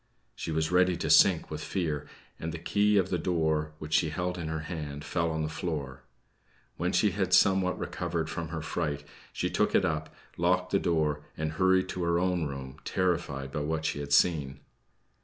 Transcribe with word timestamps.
She 0.33 0.49
was 0.51 0.71
ready 0.71 0.97
to 0.97 1.11
sink 1.11 1.51
with 1.51 1.63
fear, 1.63 2.07
and 2.39 2.51
the 2.51 2.57
key 2.57 2.97
of 2.97 3.09
the 3.11 3.19
door, 3.19 3.73
which 3.77 3.93
she 3.93 4.09
held 4.09 4.35
in 4.35 4.47
her 4.47 4.61
hand, 4.61 5.05
fell 5.05 5.29
on 5.29 5.43
the 5.43 5.47
floor. 5.47 6.01
When 6.75 6.91
she 6.91 7.11
had 7.11 7.33
somewhat 7.35 7.77
recovered 7.77 8.27
from 8.27 8.47
her 8.47 8.63
fright, 8.63 9.03
she 9.31 9.51
took 9.51 9.75
it 9.75 9.85
up, 9.85 10.11
locked 10.37 10.71
the 10.71 10.79
door 10.79 11.21
and 11.37 11.51
hurried 11.51 11.87
to 11.89 12.03
her 12.03 12.17
own 12.17 12.45
room, 12.47 12.77
terrified 12.83 13.51
by 13.51 13.59
what 13.59 13.85
she 13.85 13.99
had 13.99 14.11
seen. 14.11 14.61